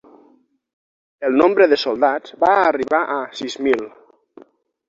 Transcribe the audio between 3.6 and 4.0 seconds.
mil.